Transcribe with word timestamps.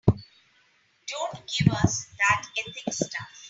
Don't 1.05 1.43
give 1.59 1.71
us 1.73 2.07
that 2.17 2.47
ethics 2.57 2.97
stuff. 3.05 3.37